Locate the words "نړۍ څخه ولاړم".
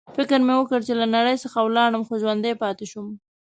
1.15-2.03